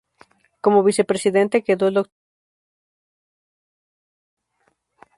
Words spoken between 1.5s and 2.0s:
quedó el